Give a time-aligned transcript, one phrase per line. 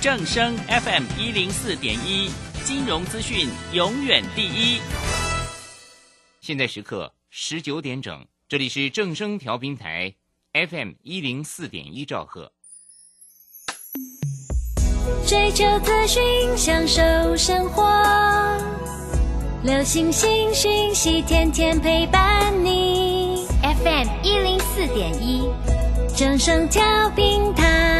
[0.00, 2.30] 正声 FM 一零四点一，
[2.64, 4.80] 金融资讯永远第一。
[6.40, 10.14] 现在时刻十九点整，这里是正声调频台
[10.54, 12.50] FM 一零四点一兆赫。
[15.26, 16.22] 追求资讯，
[16.56, 17.84] 享受生活，
[19.62, 23.46] 流星星讯息，天天陪伴你。
[23.62, 25.42] FM 一零四点一，
[26.16, 27.99] 正声调频台。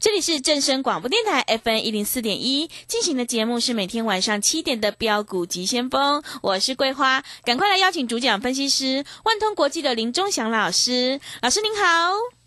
[0.00, 12.37] 这里是正声广播电台 FN 一零四点一进行的节目是每天晚上七点的标股急先锋，我是桂花，赶快来邀请主讲分析师万通国际的林忠祥老师，老师您好。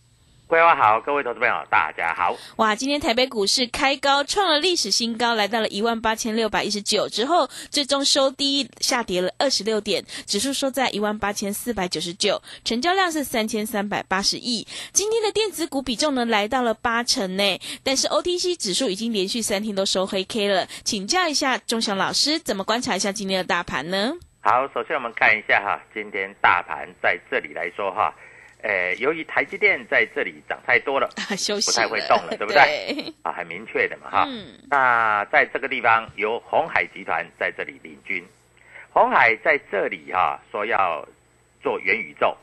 [0.51, 2.35] 桂花好，各位投资朋友大家好。
[2.57, 14.67] 哇，今天台北股市开高，创了历史新高，来到了一万八千六百一十九之后，最终收低下跌了二十六点，指数收在一万八千四百九十九，成交量是三千三百八十亿。
[14.91, 20.67] 今天的电子股比重呢来到了八成呢，但是 OTC 指数已经连续三天都收黑 K 了。
[20.83, 24.11] 请教一下钟祥老师，怎么观察一下今天的大盘呢？
[24.41, 28.13] 好，首先我们看一下哈，今天大盘在这里来说哈。
[28.63, 33.13] 呃，由于台积电在这里涨太多了，休息不太会动了，对不对？
[33.23, 34.25] 啊，很明确的嘛，哈。
[34.27, 38.23] 嗯那在这个地方由红海集团在这里领军，
[38.91, 41.07] 红海在这里哈、说要
[41.61, 42.37] 做元宇宙，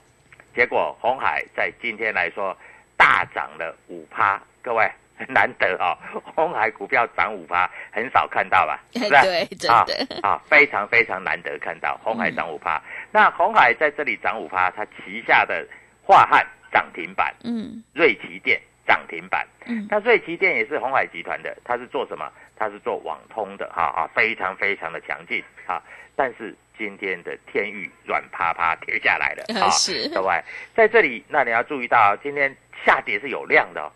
[0.55, 2.57] 结果红海在今天来说
[2.97, 5.97] 大涨了五趴，各位很难得哦，
[6.35, 8.81] 红海股票涨五趴，很少看到吧？
[8.93, 9.11] 是不是？
[9.23, 12.83] 对，真啊的，啊，非常非常难得看到红海涨五趴。
[13.13, 15.67] 那红海在这里涨五趴，它旗下的
[16.09, 16.43] 华汉
[16.73, 19.47] 涨停板，嗯瑞奇电涨停板。
[19.67, 22.33] 嗯那瑞奇电也是红海集团的，它是做什么？
[22.57, 25.83] 它是做网通的，哈啊，非常非常的强劲啊。
[26.17, 30.43] 但是今天的天域软趴趴跌下来了啊，是各位
[30.75, 33.93] 在这里，那你要注意到，今天下跌是有量的哦，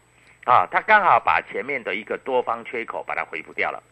[0.52, 3.82] 啊，它刚好把前面的一个多方缺口把它回补掉了。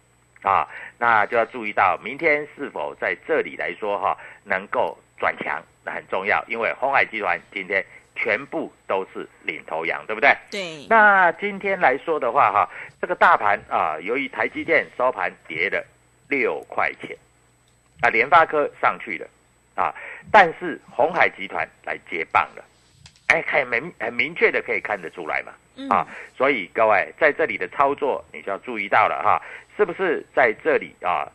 [0.43, 7.85] 啊，那就要注意到明天是否在这里来说哈、能够转强，那很重要，因为红海集团今天
[8.23, 10.37] 全部都是领头羊，对不对？
[10.51, 12.69] 对，那今天来说的话哈，
[13.01, 15.83] 这个大盘啊，由于台积电收盘跌了
[16.29, 17.17] 六块钱，
[18.03, 19.27] 啊，联发科上去了
[19.75, 19.95] 啊，
[20.31, 22.63] 但是红海集团来接棒了，
[23.29, 25.53] 哎，很明很明确的可以看得出来嘛。
[25.77, 29.41] 嗯啊，所以各位在这里的操作，你就要注意到了哈，
[29.79, 31.27] 是不是在这里啊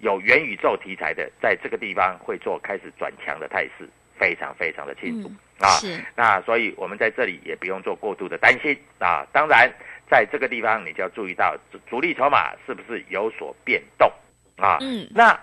[0.00, 5.68] 有元宇宙题材的，在这个地方会做开始转强的态势，非常非常的清楚、啊。
[5.80, 9.26] 是那所以我们在这里也不用做过度的担心啊。
[9.32, 9.70] 当然，
[10.10, 14.10] 在这个地方你就要注意到主主力筹码是不是有所变动
[14.56, 14.78] 啊。
[14.80, 15.38] 嗯那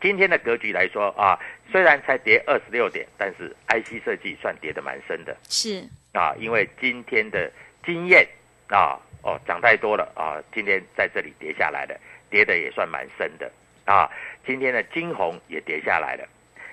[0.00, 1.38] 今天的格局来说啊，
[1.70, 5.36] 虽然才跌二十六点，但是 IC 设计算跌的蛮深的。
[5.48, 7.52] 是啊，因为今天的
[7.84, 8.26] 经验
[8.68, 12.00] 啊，哦涨太多了啊，今天在这里跌下来了，
[12.30, 13.52] 跌的也算蛮深的
[13.84, 14.10] 啊。
[14.46, 16.26] 今天的金红也跌下来了，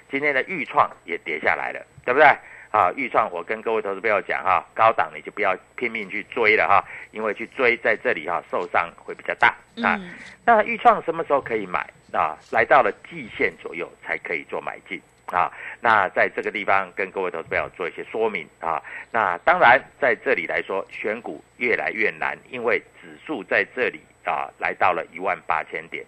[0.09, 2.27] 今天的豫创也跌下来了，对不对？
[2.69, 9.47] 啊，豫创我跟各位投资朋友讲哈，高档你就不要拼命去追了哈，因为去追在这里哈受伤会比较大
[9.81, 9.95] 啊。
[9.99, 10.13] 嗯
[10.45, 11.79] 那豫创什么时候可以买
[12.11, 12.37] 啊？
[12.51, 15.51] 来到了季线左右才可以做买进啊。
[15.81, 18.83] 那在这个地方跟各位投资朋友做一些说明啊。
[19.11, 26.05] 那当然在这里来说，选股越来越难，因为指数在这里啊来到了一万八千点。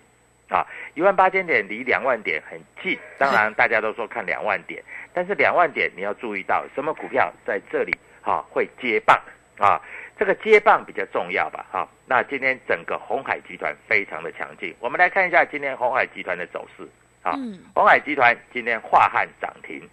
[0.50, 0.66] 啊，
[0.96, 9.16] 一万八千点离两万点很近，当然大家都说看两万点，但是两万点你要注意到什么股票在这里啊会接棒
[9.60, 9.80] 啊，
[10.18, 11.66] 这个接棒比较重要吧？
[11.72, 16.84] 哈，那今天整个红海集团非常的强劲，我们来看一下今天红海集团的走势
[17.22, 17.34] 啊。
[17.38, 19.88] 嗯红海集团今天华汉涨停，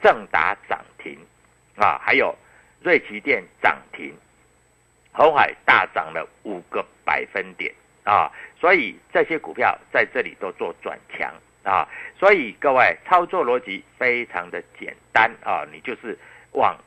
[0.00, 1.18] 正达涨停，
[1.76, 2.32] 啊，还有
[2.80, 4.14] 瑞奇电涨停，
[5.12, 7.74] 红海大涨了五个百分点
[8.06, 11.28] 啊，所以这些股票在这里都做转强
[11.64, 11.86] 啊，
[12.16, 16.16] 所以各位操作逻辑非常的简单啊，你就是
[16.52, 16.78] 往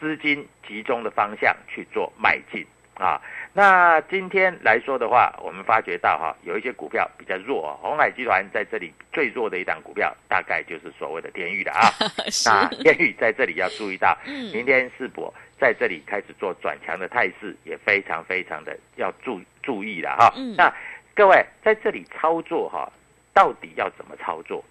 [0.00, 2.66] 资金集中的方向去做迈进。
[2.94, 3.20] 啊。
[3.52, 11.90] 那今天来说的话，我们发觉到哈，有一些股票比较弱、啊，红海集团在这里最弱的一档股票，大概就是所谓的天域了啊。
[12.30, 20.32] 是那天宇在这里要注意到，嗯明天世博在这里开始做转强的态势，也非常非常的要注注意了哈。
[20.36, 20.72] 嗯那
[21.14, 22.90] 各位在这里操作哈，
[23.32, 24.64] 到底要怎么操作？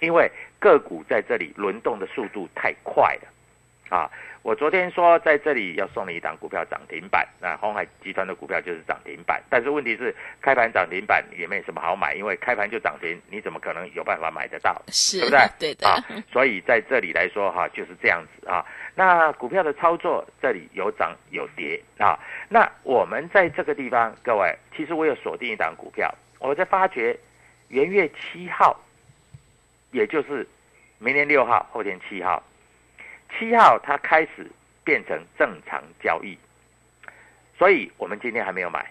[0.00, 3.28] 因为个股在这里轮动的速度太快了
[3.90, 4.10] 啊！
[4.42, 14.80] 我昨天说在这里要送你一档股票涨停板，那红海集团的股票就是涨停板，但是问题是开盘涨停板也没什么好买，因为开盘就涨停，你怎么可能有办法买得到？
[14.88, 15.40] 是，对不对？
[15.58, 16.02] 对的，啊，
[16.32, 18.64] 所以在这里来说哈，就是这样子啊。
[18.94, 22.18] 那股票的操作这里有涨有跌啊。
[22.48, 27.18] 那我们在这个地方，各位，其实我有锁定一档股票，我在发觉
[27.68, 28.78] 元月七号，
[29.90, 30.46] 也就是
[30.98, 32.42] 明年六号，后天七号，
[33.38, 34.50] 七号它开始
[34.84, 36.36] 变成正常交易，
[37.58, 38.84] 所以我们今天还没有买，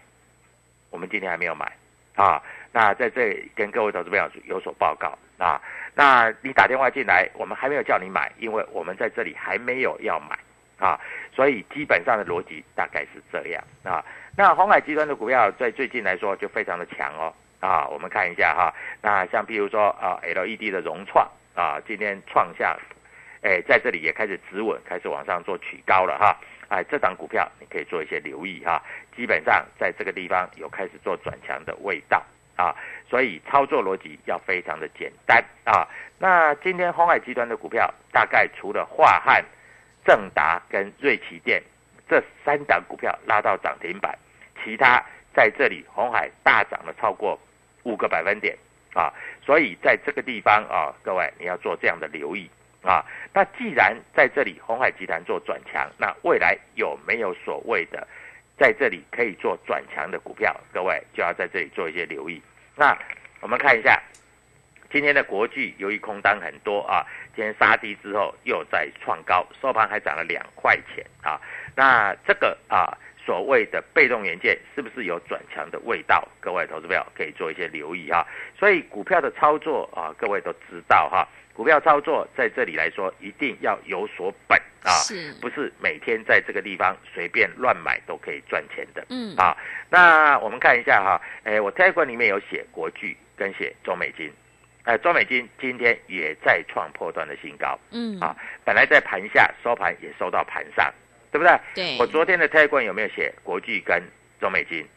[0.90, 1.72] 我们今天还没有买
[2.16, 2.42] 啊。
[2.72, 5.62] 那在这里跟各位投资朋友有所报告啊。
[5.96, 10.38] 那你打电话进来，我们还没有叫你买，因为我们在这里还没有要买
[10.78, 11.00] 啊，
[11.34, 14.06] 所以基本上的逻辑大概是这样啊。
[14.38, 18.74] 那红海集团的股票在最近来说就非常的强哦啊，我们看一下哈。
[19.02, 22.78] 那像譬如说啊，LED 的融创啊，今天创下，
[23.42, 26.38] 哎，在这里也开始止稳，开始往上做曲高了哈。
[26.68, 28.82] 哎，这档股票你可以做一些留意哈，
[29.16, 32.24] 基本上在这个地方有开始做转强的味道
[32.56, 32.76] 啊，
[33.10, 35.88] 所以操作逻辑要非常的简单啊。
[36.20, 39.44] 那今天红海集团的股票大概除了华汉、
[40.06, 41.64] 正达跟瑞奇电
[42.08, 44.16] 这三档股票拉到涨停板，
[44.64, 45.04] 其他
[45.34, 47.40] 在这里红海大涨了超过
[47.84, 48.56] 五个百分点
[48.94, 49.12] 啊，
[49.44, 52.48] 所以在这个地方啊，各位你要做这样的留意
[52.82, 53.06] 啊。
[53.34, 58.08] 那既然在这里红海集团做转强，那未来有没有所谓的
[58.58, 60.56] 在这里可以做转强的股票？
[60.74, 62.42] 各位就要在这里做一些留意。
[62.76, 62.98] 那
[63.42, 64.02] 我们看一下
[64.92, 67.06] 今天的国巨，由于空单很多啊，
[67.36, 71.40] 今天杀低之后又在创高，收盘还涨了两块钱啊。
[71.76, 76.28] 那这个啊，所谓的被动元件是不是有转强的味道？
[76.42, 78.26] 各位投资朋友可以做一些留意哈。
[78.58, 81.28] 所以股票的操作啊，各位都知道哈。
[81.60, 89.06] 股票操作在这里来说，一定要有所本啊，是不是每天在这个地方随便乱买都可以赚钱的。
[89.10, 89.58] 嗯啊，
[89.90, 94.32] 那我们看一下哈，诶，我 Telegram 里面有写国巨跟写中美金，
[94.86, 98.34] 呃，中美金今天也在创破断的新高嗯，啊，
[98.64, 100.90] 本来在盘下收盘也收到盘上，
[101.30, 101.60] 对不对？
[101.76, 104.02] 对，我昨天的 Telegram 有没有写国巨跟
[104.40, 104.88] 中美金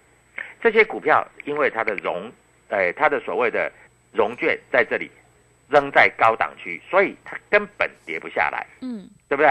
[0.62, 1.26] 这些股票？
[1.44, 2.30] 因为它的融，
[2.68, 3.68] 呃，它的所谓的
[4.12, 5.10] 融券在这里
[5.72, 8.66] 仍在高档区，所以它根本跌不下来。
[8.82, 9.48] 嗯对不对？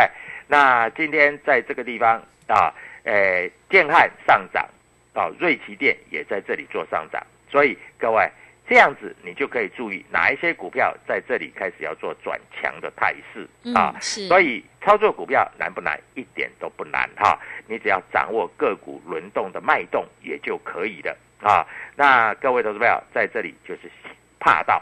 [0.47, 2.71] 那今天在这个地方啊，
[3.03, 4.63] 呃，建汉上涨，
[5.13, 8.29] 啊，瑞奇电也在这里做上涨，所以各位
[8.69, 13.95] 这样子你就可以注意哪一些股票在这里开始要做转强的态势嗯啊。
[13.99, 15.99] 是，所以操作股票难不难？
[16.13, 21.65] 一点都不难哈，你只要掌握个股轮动的脉动也就可以了啊。
[21.95, 23.89] 那各位投资朋友在这里就是
[24.39, 24.79] 怕到，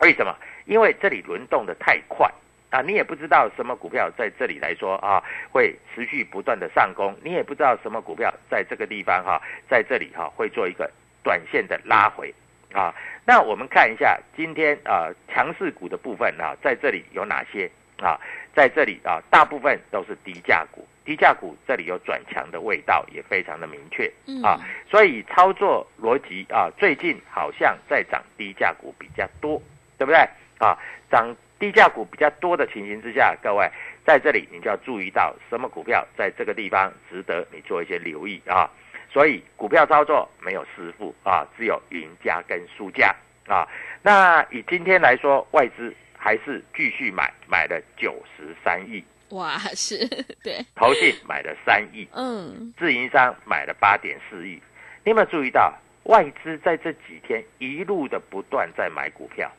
[0.00, 0.36] 为什么？
[0.66, 2.28] 因为这里轮动的太快
[2.70, 5.22] 啊，你也不知道什么股票在这里来说啊
[5.52, 10.90] 会持续不断的上攻，你也不知道什么股票在这个地方哈、在这里哈、会做一个
[11.22, 12.34] 短线的拉回
[12.72, 12.94] 啊。
[13.24, 18.20] 那我们看一下今天啊强势股的部分啊，在这里有哪些啊？
[18.54, 24.58] 在这里啊，大部分都是低价股，低价股这里有转强的味道，也非常的明确嗯啊。
[24.90, 29.60] 所以操作逻辑啊，最近好像在涨低价股比较多，
[29.98, 30.18] 对不对？
[30.58, 30.76] 啊，
[31.10, 33.70] 涨低价股比较多的情形之下，各位
[34.04, 38.70] 在这里你就要注意到什么股票在这个地方值得你做一些留意啊。
[39.12, 43.14] 所以股票操作没有师傅啊，只有赢家跟输家
[43.46, 43.66] 啊。
[44.02, 50.06] 那以今天来说，外资还是继续买，买了九十三亿，哇，是
[50.42, 54.60] 对，投信买了三亿，嗯自营商买了八点四亿。
[55.04, 55.72] 你有没有注意到
[56.04, 59.50] 外资在这几天一路的不断在买股票？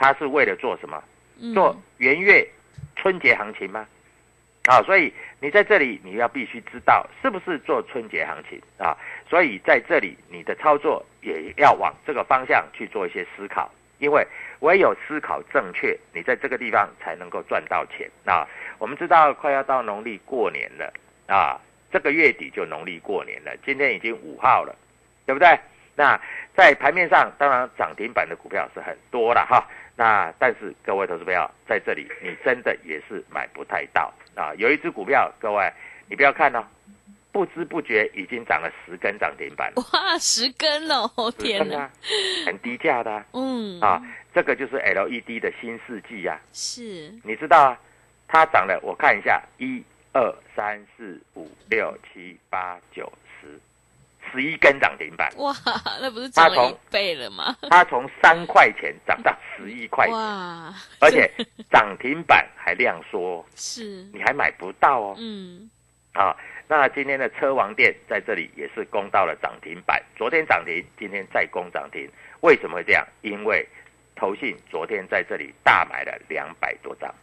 [0.00, 1.00] 它是为了做什么？
[1.38, 2.48] 嗯，做元月
[2.96, 3.86] 春节行情吗？
[4.64, 8.96] 啊，所以你在这里你要必须知道是不是做春节行情啊，
[9.28, 14.26] 所以在这里你的操作也要往这个方向去做一些思考，因为
[14.60, 18.48] 唯有思考正确，你在这个地方才能够赚到钱啊。
[18.78, 20.90] 我们知道快要到农历过年了
[21.26, 21.60] 啊，
[21.92, 24.74] 这个月底就农历过年了，今天已经五号了，
[25.26, 25.58] 对不对？
[25.96, 26.18] 那
[26.56, 29.66] 在盘面上，当然涨停板的股票是很多了哈。
[30.00, 34.54] 那但是各位投资朋友在这里，你真的也是买不太到啊。
[34.56, 35.70] 有一只股票，各位
[36.08, 36.64] 你不要看哦，
[37.30, 39.70] 不知不觉已经涨了十根涨停板。
[39.76, 41.90] 哇，十根哦，天哪，
[42.46, 43.22] 很低价的。
[43.34, 44.02] 嗯啊，
[44.34, 46.40] 这个就是 LED 的新世纪呀。
[46.50, 47.78] 是，你知道啊？
[48.26, 53.12] 它涨了，我看一下，一二三四五六七八九
[54.32, 55.30] 十，一根涨停板。
[55.36, 55.54] 哇，
[56.00, 57.56] 那不是涨了一倍了吗？
[57.70, 60.74] 它从三块钱涨到十一块钱，哇！
[61.00, 61.30] 而且
[61.70, 65.14] 涨停板还量缩，是，你还买不到哦。
[65.18, 65.70] 嗯，
[66.12, 66.36] 啊，
[66.68, 72.10] 那今天的车王店在这里也是攻到了涨停板，昨天涨停，今天再攻涨停，
[72.40, 73.06] 为什么会这样？
[73.22, 73.66] 因为
[74.14, 77.14] 投信昨天在这里大买了两百多张。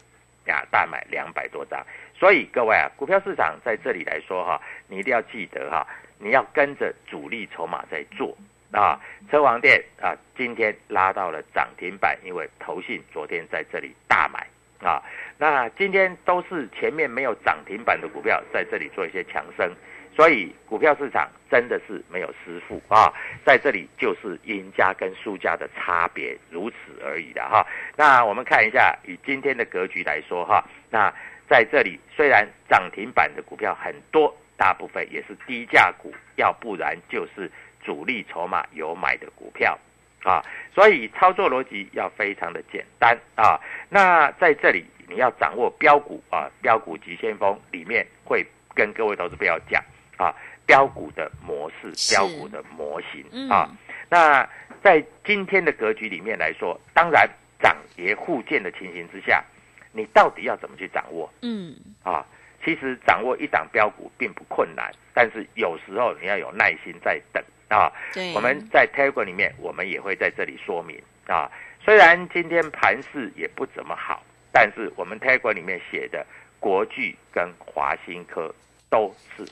[0.47, 1.85] 呀，大买两百多张，
[2.17, 5.85] 所以各位啊，股票市场在这里来说哈，你一定要记得哈，
[6.19, 8.37] 你要跟着主力筹码在做
[8.71, 8.99] 啊。
[9.29, 14.47] 车王店啊，今天拉到了涨停板，因为投信昨天在这里大买
[14.87, 15.01] 啊。
[15.37, 19.71] 那今天都是前面没有涨停板的股票在这里做一些强升。
[20.15, 23.13] 所以股票市场真的是没有师傅啊，
[23.45, 27.63] 在这里就是赢家跟输家的差别，如此而已的哈。
[27.95, 31.13] 那我们看一下，以今天的格局来说哈，那
[31.47, 37.49] 在这里虽然涨停板的股票很多，大部分也是低价股，要不然就是
[37.81, 39.77] 主力筹码有买的股票
[40.23, 40.41] 啊。
[40.73, 43.59] 所以操作逻辑要非常的简单啊。
[43.89, 49.81] 那在这里你要掌握标股啊，标股急先锋里面会跟各位投资朋友讲。
[50.17, 50.33] 啊，
[50.65, 53.69] 标股的模式，标股的模型啊。
[54.09, 54.49] 那
[54.81, 57.29] 在今天的格局里面来说，当然
[57.61, 59.43] 涨跌互见的情形之下，
[59.91, 61.31] 你到底要怎么去掌握？
[61.43, 62.25] 嗯，啊，
[62.67, 67.89] 其实掌握一档标股并不困难，但是有时候你要有耐心在等啊。
[68.35, 71.49] 我们在 Telegram 里面，我们也会在这里说明啊。
[71.81, 74.21] 虽然今天盘势也不怎么好，
[74.51, 76.27] 但是我们 Telegram 里面写的
[76.59, 78.53] 国巨跟华新科
[78.89, 79.45] 都是。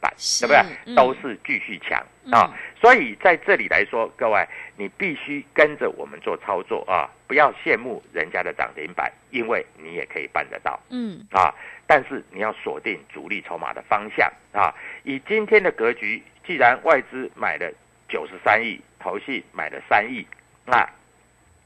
[0.00, 0.94] 板，对不对？
[0.94, 2.52] 都是继续强啊！
[2.80, 7.08] 所以在这里来说，各位，你必须跟着我们做操作啊！
[7.26, 10.78] 不要羡慕人家的涨停板，因为你也可以办得到。
[10.90, 11.54] 嗯啊，
[11.86, 14.74] 但是你要锁定主力筹码的方向啊！
[15.02, 17.72] 以今天的格局，既然外资买了
[18.08, 20.26] 九十三亿，投信买了三亿，
[20.66, 20.88] 那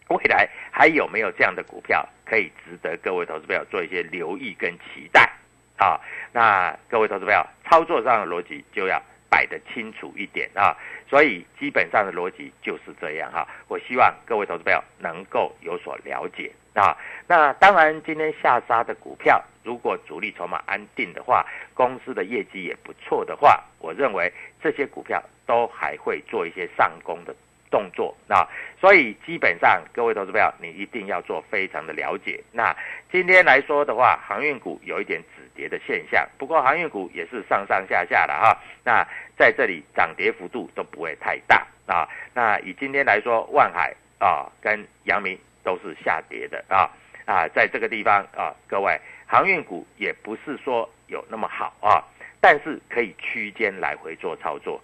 [0.09, 5.31] 未来还有没有这样的股票可以值得各位投资朋友做一些留意跟期待？
[5.79, 5.99] 啊，
[6.33, 10.77] 那各位投资朋友，操作上的逻辑就要摆得清楚一点啊，
[11.09, 13.47] 所以基本上的逻辑就是这样哈。
[13.69, 16.97] 我希望各位投资朋友能够有所了解啊。
[17.27, 27.35] 那当然，今天下杀的股票，如果主力筹码安定的话，公司的业绩也不错的话，我认为这些股票都还会做一些上攻的。
[27.71, 28.49] 动作啊，
[28.81, 32.43] 所以基本上各位投资友，你一定要做非常的了解。
[32.53, 32.75] 那
[33.13, 38.59] 今天来说的话，航运股有一点止跌的现象，不过航运股也是上上下下的哈。
[38.85, 39.07] 那
[39.37, 42.09] 在这里涨跌幅度都不会太大啊。
[42.33, 46.91] 那以今天来说，万海啊跟阳明都是下跌的啊
[47.27, 52.03] 啊，在这个地方啊，各位航运股也不是说有那么好啊，
[52.41, 54.81] 但是可以区间来回做操作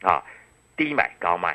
[0.00, 0.22] 啊，
[0.76, 1.54] 低买高卖。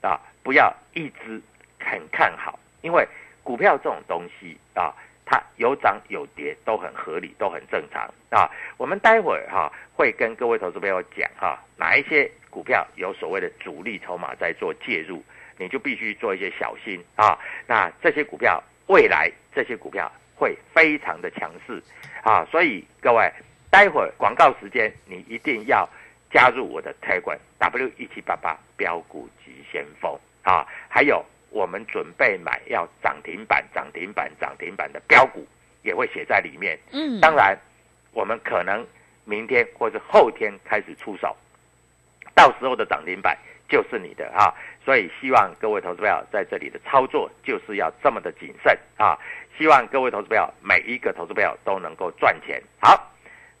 [0.00, 1.40] 啊，不要一直
[1.78, 3.06] 很看好，因为
[3.42, 8.50] 股票这种东西啊，它有涨有跌都很合理，都很正常啊。
[8.76, 15.22] 我们待会儿哈会跟各位投资朋友讲哈，哪一些股票有所谓的主力筹码在做介入，
[15.56, 17.38] 你就必须做一些小心啊。
[17.66, 21.82] 那这些股票未来这些股票会非常的强势
[22.22, 23.30] 啊，所以各位
[23.70, 25.88] 待会儿广告时间你一定要。
[26.30, 35.46] 加入我的财管 W 一七八八标股急先锋啊，还有我们准备买要涨停板、涨停板、涨停板的标股
[35.82, 36.78] 也会写在里面。
[36.92, 37.58] 嗯，当然
[38.12, 38.86] 我们可能
[39.24, 41.34] 明天或者后天开始出手，
[42.34, 43.36] 到时候的涨停板
[43.68, 44.52] 就是你的啊。
[44.84, 49.18] 所以希望各位投资朋友在这里的操作就是要这么的谨慎啊。
[49.56, 52.62] 希望各位投资朋友每一个投资朋友都能够赚钱。
[52.80, 53.14] 好。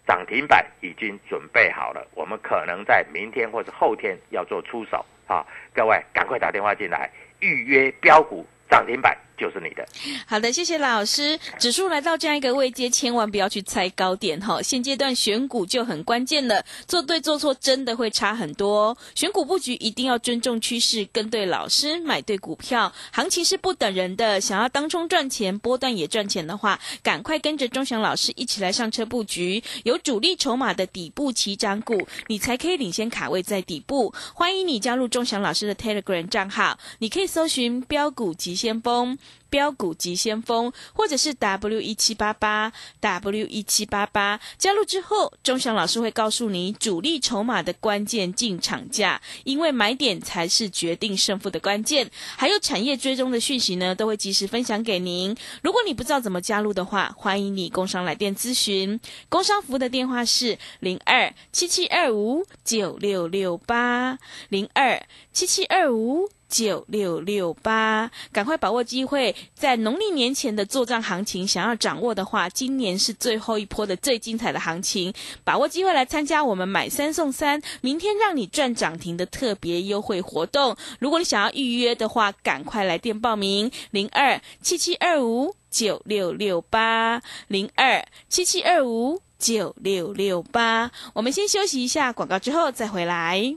[0.08, 5.44] 涨停板已经准备好了，我们可能在明天或者后天要做出手啊！
[5.74, 7.10] 各位赶快打电话进来
[7.40, 9.86] 预约标股涨停板就是你的。
[10.26, 11.38] 好的，谢谢老师。
[11.58, 14.60] 指数来到这样一个位阶，千万不要去猜高点哈。
[14.60, 18.96] 现阶段选股就很关键了，做对做错真的会差很多。
[19.14, 22.92] 选股布局一定要尊重趋势，跟对老师，买对股票。
[23.12, 34.12] 行情是不等人的，想要当冲赚钱，波段也赚钱的话，赶快跟着钟祥老师一起来上车布局，有主力筹码的底部起涨股，你才可以领先卡位在底部。
[34.34, 39.16] 欢迎你加入钟祥老师的 Telegram 账号，你可以搜寻标股急先锋。
[39.50, 52.10] 标股急先锋，或者是 W 一七八八 W 一七八八，加入之后，钟祥老师会告诉你主力筹码的关键进场价，因为买点才是决定胜负的关键。
[52.36, 55.34] 还有产业追踪的讯息呢，都会及时分享给您。
[55.62, 64.18] 如果你不知道怎么加入的话，欢迎你工商来电咨询，工商服务的电话是零二七七二五九六六八
[64.50, 66.28] 零二七七二五。
[66.48, 75.12] 九六六八，赶快把握机会，在农历年前的做账行情，想要掌握的话，今年是最后一波的最精彩的行情，
[75.44, 80.76] 把握机会来参加我们买三送三，明天让你赚涨停的特别优惠活动。
[80.98, 90.90] 如果你想要预约的话，赶快来电报名零二七七二五九六六八零二七七二五九六六八。
[91.12, 93.56] 我们先休息一下广告，之后再回来。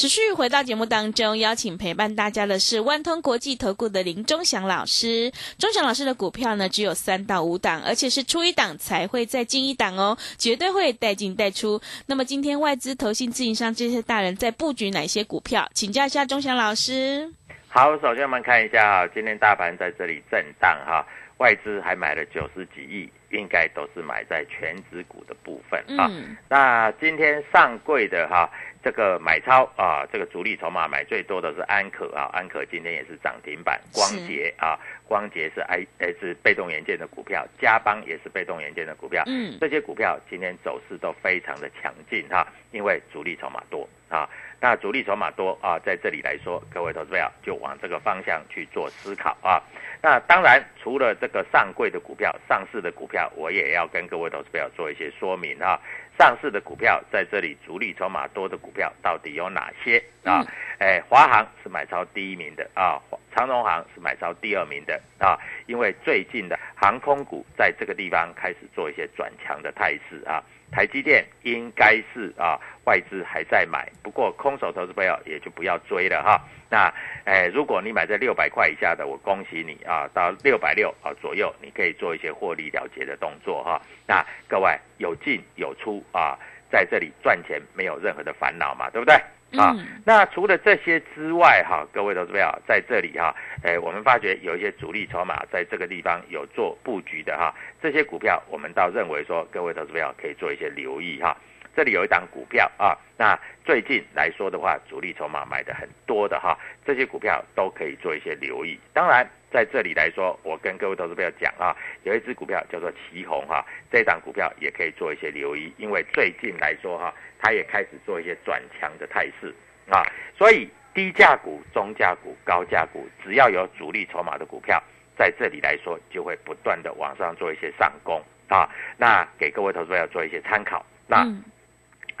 [0.00, 5.30] 持续回到节目当中，邀请陪伴大家的是万通国际投顾的林忠祥老师。
[5.58, 11.78] 忠祥老师的股票呢，只有三到五档，而且是出一档才会再进一档哦，绝对会带进带出。
[12.06, 15.68] 那么今天外资、投信、自营商这些大人在布局哪些股票？
[15.74, 17.30] 请教一下忠祥老师。
[17.68, 21.04] 好，首先我们看一下哈，今天大盘在这里震荡哈，
[21.40, 26.08] 外资还买了九十几亿，应该都是买在全指股的部分啊。
[26.48, 28.48] 那今天上柜的哈。
[28.82, 44.26] 这个买超啊，这个主力筹码买最多的是安可啊，安可今天也是涨停板，光捷啊，光捷是 I 呃是被动元件的股票，嘉邦也是被动元件的股票，嗯，这些股票今天走势都非常的强劲哈，因为主力筹码多啊，
[44.58, 49.60] 那主力筹码多啊，在这里来说，各位投资者就往这个方向去做思考啊。
[50.02, 55.80] 那当然，除了这个上柜的股票、上市的股票，我也要跟各位投资朋友做一些说明啊。
[56.18, 60.44] 上市的股票在这里，主力筹码多的股票到底有哪些啊？
[60.78, 63.00] 哎，华航是买超第一名的啊，
[63.34, 65.38] 长荣航是买超第二名的啊。
[65.70, 70.42] 因为最近的航空股在这个地方开始做一些转强的态势啊。
[70.72, 76.40] 台积电应该是啊，外资还在买，不过空手投资朋友也就不要追了哈。
[76.68, 76.92] 那
[77.24, 83.80] 哎，如果你买在六百块以下的，我恭喜你啊，到六百六啊左右，你可以做一些获利了结的动作哈。
[84.06, 86.38] 那各位有进有出啊，
[86.70, 89.16] 在这里赚钱没有任何的烦恼嘛，对不对？
[89.56, 93.34] 啊，那除了这些之外哈，各位投资朋友，在这里哈，
[93.64, 101.36] 哎，我们发觉有一些主力筹码在这个地方有做布局的哈，这些股票我们倒认为说，各位投资友可以做一些留意哈。
[101.74, 108.78] 这里有一档股票啊，那最近来说的话，主力筹码买的很多的哈，这些股票都可以做一些留意。
[108.92, 119.54] 当然，在这里来说，我跟各位投资朋友讲啊，有一只股票叫做旗红哈，这档股票也可以做一些留意，因为最近来说哈，它也开始做一些转强的态势
[119.88, 120.02] 啊，
[120.36, 124.82] 所以低价股、中价股、高价股，只要有主力筹码的股票，
[125.16, 128.68] 在这里来说，就会不断的往上做一些上攻啊。
[128.96, 131.24] 那给各位投资朋友做一些参考，那。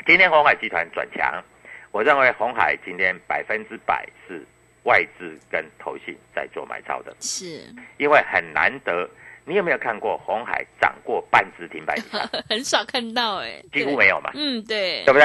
[0.06, 1.42] 今天红海集团转强，
[1.92, 4.44] 我认为红海今天百分之百是
[4.84, 7.62] 外资跟投信在做买超的，是，
[7.98, 9.08] 因为很难得。
[9.46, 12.20] 你有没有看过红海涨过半只停板以上？
[12.48, 14.30] 很少看到哎， 几乎没有嘛。
[14.34, 15.24] 嗯，对，对不对？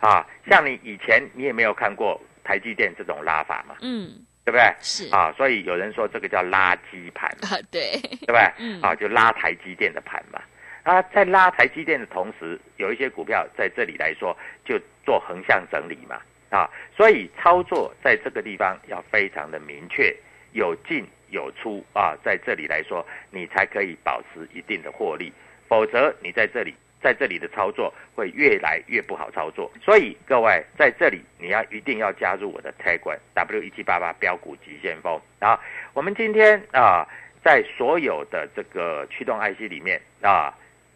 [0.00, 3.76] 啊，像你以前你也没有看过台积电这种拉法嘛。
[3.80, 4.10] 嗯，
[4.44, 4.74] 对不对？
[4.80, 8.42] 是啊，所以有人说这个叫垃圾盘啊，对，对不对？
[8.58, 10.40] 嗯，啊，就拉台积电的盘嘛。
[10.82, 20.14] 啊，在拉台积电的同时，有一些股票在这里来说就做横向整理嘛，啊，所以操作在这个地方要非常的明确，
[20.52, 25.32] 有进有出啊，在这里来说你才可以保持一定的获利，
[25.68, 29.70] 否则你在这里在这里的操作会越来越不好操作。
[29.80, 35.58] 所以各位在这里你要一定要加入我的 t a g W 一七八八标股急先锋啊！
[35.94, 37.06] 我们今天啊，
[37.44, 40.52] 在所有的这个驱动 IC 里面啊，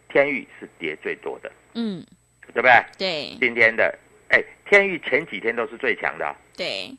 [0.09, 2.05] 天域是跌最多的，嗯，
[2.53, 2.71] 对不对？
[2.97, 3.97] 对今天的
[4.29, 6.91] 哎，天域前几天都是最强的啊，对，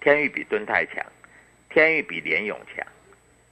[0.00, 1.04] 天域比敦泰强，
[1.70, 2.86] 天域比联勇强，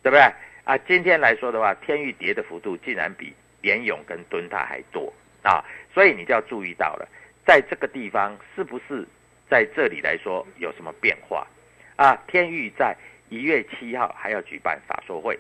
[0.03, 0.21] 对不对？
[0.65, 7.09] 啊，今天来说的话，天域跌的幅度竟然比联勇跟敦泰还多啊，所以你就要注意到了，
[7.45, 9.07] 在这个地方是不是
[9.51, 11.47] 在这里来说有什么变化
[11.97, 12.17] 啊？
[12.27, 12.97] 天域在
[13.29, 15.39] 一月七号还要举办法说会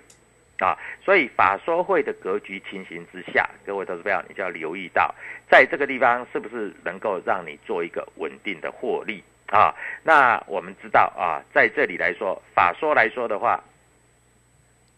[0.58, 5.12] 啊，所以法说会的格局情形之下，各位投资朋友，你就要留意到，
[5.50, 9.74] 在这个地方是不是能够让你做一个稳定的获利啊？
[10.04, 13.62] 那我们知道啊，在这里来说，法说来说的话，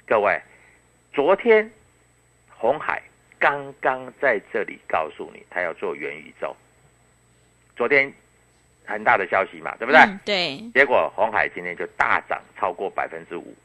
[0.07, 0.38] 各位，
[1.12, 1.71] 昨天
[2.51, 3.03] 红海
[3.38, 6.55] 刚刚在这里告诉你，他要做元宇宙，
[7.75, 8.12] 昨天
[8.85, 10.01] 很大的消息嘛，对不对？
[10.03, 13.57] 嗯对，结果红海今天就大涨超过百分之五，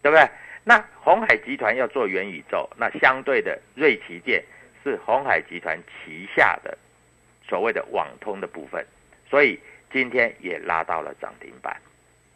[0.00, 0.26] 对不对？
[0.68, 4.44] 那红海集团要做元宇宙，那相对的瑞奇电
[4.84, 6.76] 是红海集团旗下的
[7.42, 8.84] 所谓的网通的部分，
[9.30, 9.58] 所以
[9.90, 11.74] 今天也拉到了涨停板，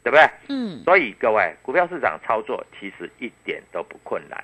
[0.02, 0.26] 对不对？
[0.48, 4.42] 嗯，所以各位，股票市场操作其实一点都不困难，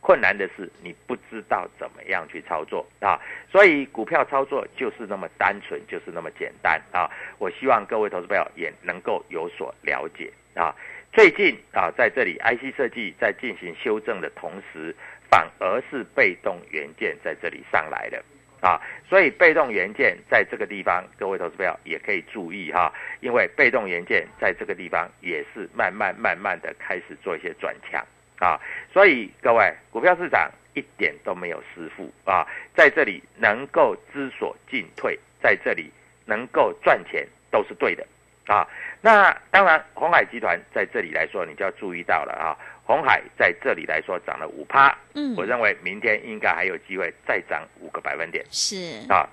[0.00, 3.20] 困难的是你不知道怎么样去操作啊。
[3.52, 7.08] 所以股票操作就是那么单纯，就是那么简单啊。
[7.38, 10.74] 我希望各位投资朋友也能够有所了解啊。
[11.12, 14.94] 最近啊，在这里 IC 设计在进行修正的同时，
[15.30, 18.24] 反而是被动元件在这里上来了。
[18.60, 28.04] 啊，所以被动元件在这个地方，各位投资朋友也可以注意哈，因为被动元件在这个地方也是慢慢慢慢的开始做一些转强
[28.40, 28.60] 啊，
[28.92, 32.44] 所以各位股票市场一点都没有失负啊，
[32.74, 35.88] 在这里能够知所进退，在这里
[36.26, 38.04] 能够赚钱都是对的
[38.46, 38.66] 啊。
[39.00, 42.56] 那当然，红海集团在这里来说，你就要注意到了啊。
[42.84, 49.28] 红海在这里来说涨了五趴，嗯我认为明天应该还有机会再涨五个百分点是，啊。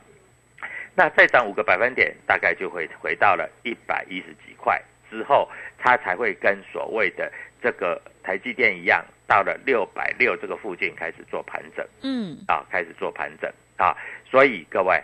[0.94, 11.88] 那再涨五个百分点，大概就会回到了一百一十几块之后，它才会跟所谓的这个台积电一样，到了六百六这个附近开始做盘整。
[12.02, 13.96] 嗯，啊，开始做盘整啊，
[14.30, 15.02] 所以各位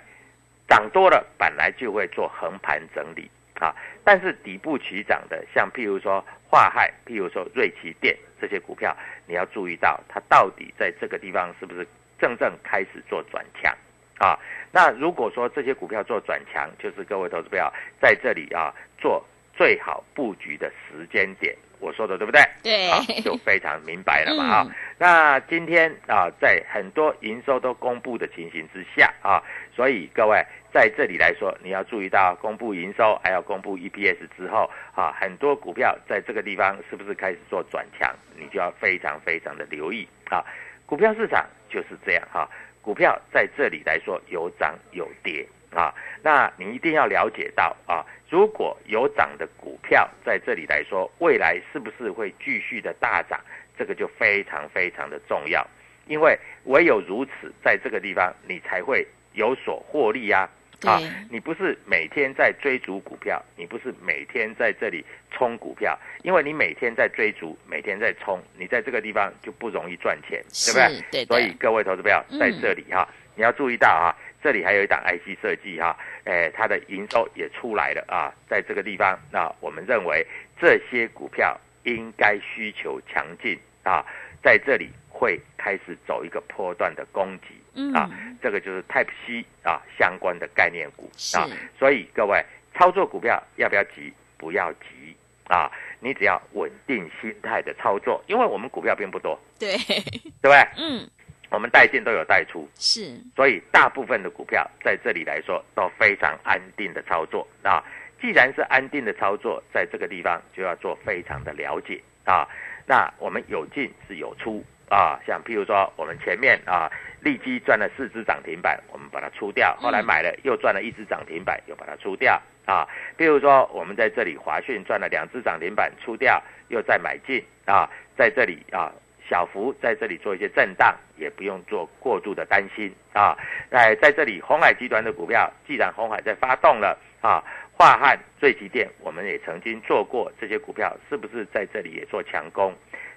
[0.67, 8.97] 涨多了本来就会做横盘整理啊，但是底部起涨的，像譬如说华海，譬如说瑞奇电这些股票，
[9.27, 13.71] 你要注意到它到底在这个地方是不是正正开始做转强
[14.17, 14.33] 啊？
[14.71, 17.71] 那如果说这些股票做转强，就是各位投资票
[18.01, 22.41] 在这里啊做最好布局的时间点，我说的对不对？
[22.63, 24.75] 对啊，就非常明白了嘛嗯啊。
[24.97, 29.41] 那今天啊，在很多营收都公布的情形之下啊，
[29.75, 30.41] 所以各位
[30.71, 40.45] 在这里来说，你要注意到公布营收还要公布 EPS 之后啊，很多股票在这个地方是不是开始做转强，你就要非常非常的留意啊。
[40.85, 42.47] 股票市场就是这样哈、
[42.81, 53.39] 股票在这里来说有涨有跌啊，那你一定要了解到啊，如果有涨的股票在这里来说，未来是不是会继续的大涨，
[53.77, 55.65] 这个就非常非常的重要，
[56.07, 60.60] 因为唯有如此，在这个地方你才会有所获利呀、啊。
[60.81, 60.91] 对，
[61.29, 71.25] 你不是每天在追逐股票，你不是每天在这里冲股票，因为你每天在追逐，每天在冲，你在这个地方就不容易赚钱，对不对？
[71.25, 72.39] 所以各位投资朋友嗯。
[72.39, 74.09] 在这里哈、你要注意到啊，
[74.41, 80.25] 这里还有一档 IC 设计哈、哎，它的营收也出来了啊，在这个地方，那我们认为
[80.59, 84.03] 这些股票应该需求强劲啊，
[84.43, 87.93] 在这里会开始走一个波段的攻击嗯。
[87.93, 88.09] 啊，
[88.41, 94.13] 这个就是 Type C 啊相关的概念股啊，所以各位操作股票要不要急？
[94.37, 95.15] 不要急。
[95.47, 100.67] 啊，你只要稳定心态的操作，因为我们股票并不多，对，对不对？
[100.77, 101.05] 嗯，
[101.49, 107.45] 我们带进都有带出，是，所以大部分的股票在这里来说都非常安定的操作。
[107.63, 107.83] 啊。
[108.21, 112.01] 既然是安定的操作，在这个地方就要做非常的了解。
[112.23, 112.47] 啊。
[112.85, 122.85] 那我们有进是有出啊，像譬如说我们前面啊，利基赚了四只涨停板，我们把它出掉，后来买了又赚了一只涨停板，又把它出掉啊。
[123.17, 128.91] 譬如说我们在这里华讯赚了两只涨停板，出掉又再买进啊，在这里啊。
[129.29, 133.33] 小幅在这里做一些震荡，也不用做过度的担心啊。
[133.69, 142.73] 哎，在这里红海集团的股票，既然红海在发动了啊，华汉、瑞奇电，我们也曾经做过这些股票，是不是在这里也做强攻？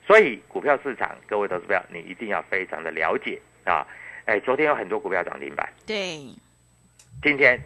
[0.06, 3.86] 所以股票市场，各位投资票，你一定要非常的了解啊。
[4.26, 6.18] 哎，昨天有很多股票涨停板，对，
[7.22, 7.60] 今天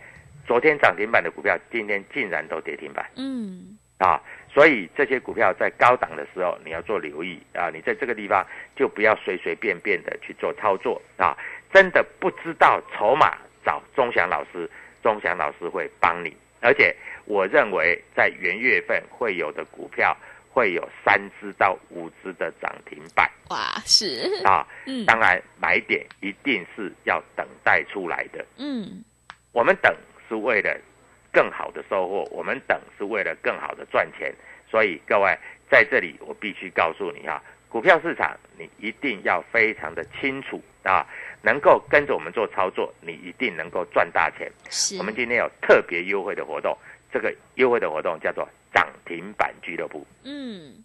[0.46, 4.20] 昨天涨停板的股票，今天竟然都跌停板嗯，啊！
[4.52, 7.70] 所以这些股票在高档的时候，你要做留意啊！
[7.72, 11.36] 你在这个地方就不要随随便便的去做操作啊！
[11.72, 14.68] 真的不知道筹码，找钟祥老师，
[15.02, 16.36] 钟祥老师会帮你。
[16.60, 16.92] 而且
[17.24, 20.16] 我认为在元月份会有的股票，
[20.58, 24.66] 会有三只到五只的涨停板哇，是，啊！
[24.86, 28.44] 嗯当然，买点一定是要等待出来的。
[28.56, 29.04] 嗯，
[29.52, 29.96] 我们等
[30.28, 30.76] 是为了
[31.32, 34.34] 更好的收获，我们等是为了更好的赚钱。
[34.68, 35.32] 所以各位
[35.70, 41.06] 在这里，我必须告诉你啊，股票市场你一定要非常的清楚啊，
[41.40, 44.50] 能够跟着我们做操作，你一定能够赚大钱。
[44.70, 46.76] 是，我们今天有特别优惠的活动，
[47.12, 50.06] 这个优惠的活动叫做涨停板俱乐部。
[50.24, 50.84] 嗯，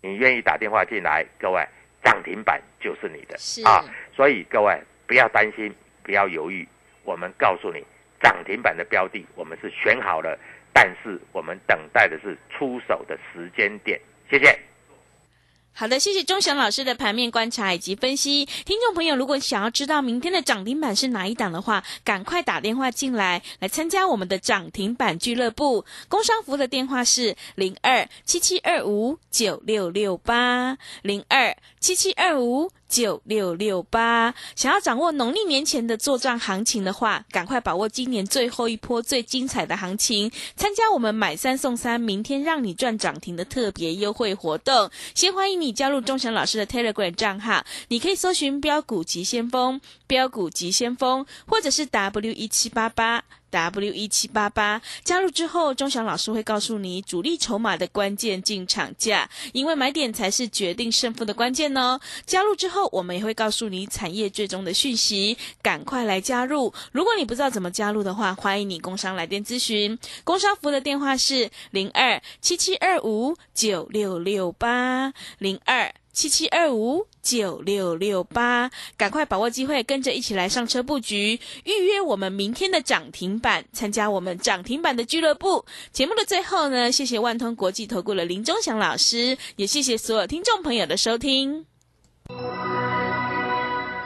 [0.00, 1.66] 你愿意打电话进来，各位
[2.02, 3.84] 涨停板就是你的是啊！
[4.14, 6.66] 所以各位不要担心，不要犹豫，
[7.04, 7.84] 我们告诉你，
[8.20, 10.38] 涨停板的标的我们是选好了，
[10.72, 14.00] 但是我们等待的是出手的时间点。
[14.30, 14.58] 谢谢。
[15.74, 18.44] 好的，谢谢钟祥老师的盘面观察以及分析。
[18.44, 25.86] 听众朋友，如果想要知道明天的涨停板是哪一档的话，赶快打电话进来，来参加我们的涨停板俱乐部。
[26.08, 34.34] 工商服的电话是零二七七二五九六六八零二七七二五九六六八。
[34.54, 44.90] 想要掌握农历年前的做账行情的话，赶快把握今年最后一波最精彩的行情，参加我们买三送三，明天让你赚涨停的特别优惠活动。
[45.14, 53.24] 先欢迎你加入钟祥老师的 Telegram 账号，你可以搜寻“标股急先锋”、“标股急先锋”，或者是 W 一七八八。
[53.52, 62.00] W 一七八八加入之后，钟祥老师会告诉你主力筹码的关键进场价，因为买点才是决定胜负的关键哦。
[62.24, 66.72] 加入之后，我们也会告诉你产业最终的讯息，赶快来加入。
[66.92, 69.98] 如果你不知道怎么加入的话，欢迎你工商来电咨询。
[70.24, 75.92] 工商服的电话是零二七七二五九六六八零二。
[76.12, 85.64] 七七二五九六六八，赶快把握机会，跟着一起来上车布局，预约我们明天的涨停板，参加我们涨停板的俱乐部。
[85.90, 91.64] 节目的最后呢，谢谢万通国际投顾的林忠祥老师，也谢谢所有听众朋友的收听。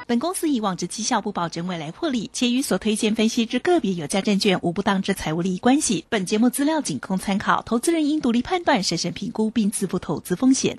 [0.07, 6.05] 本公司以往之绩效不保证未来获利，且与所推荐分析之个别有价证券无不当之财务利益关系。
[6.09, 10.79] 本节目资料仅供参考，投资人应独立判断、审慎评估并自负投资风险。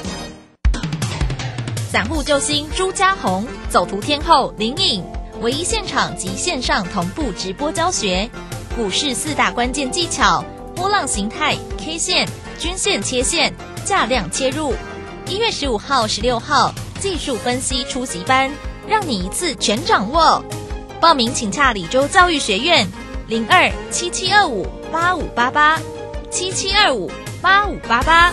[1.91, 5.03] 散户救星朱家红，走图天后林颖，
[5.41, 8.29] 唯一现场及线上同步直播教学，
[8.77, 10.41] 股市四大关键技巧：
[10.73, 14.73] 波浪形态、K 线、均线切线、价量切入。
[15.27, 18.49] 一月十五号、十六号技术分析出席班，
[18.87, 20.41] 让你一次全掌握。
[21.01, 22.87] 报名请洽李州教育学院
[23.27, 25.77] 零二七七二五八五八八
[26.29, 28.31] 七七二五八五八八。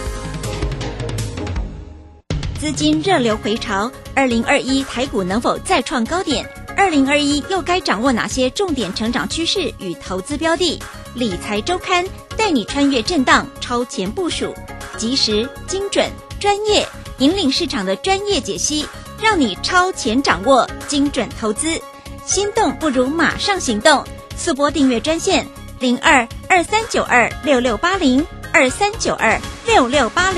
[2.61, 6.44] 资金热流回潮，二零二一台股能否再创高点？
[6.77, 10.83] 二零二一又该掌握哪些重点成长趋势与投资标的？
[11.14, 12.05] 理财周刊
[12.37, 14.53] 带你穿越震荡，超前部署，
[14.97, 16.85] 及时、精准、专业，
[17.18, 18.85] 引领市场的专业解析，
[19.23, 21.81] 让你超前掌握精准投资。
[22.27, 24.05] 心动不如马上行动，
[24.37, 25.47] 速拨订阅专线
[25.79, 30.37] 零二二三九二六六八零二三九二六六八零。